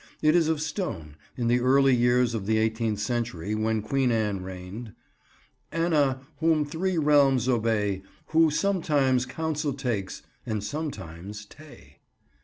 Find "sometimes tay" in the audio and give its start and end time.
10.63-11.99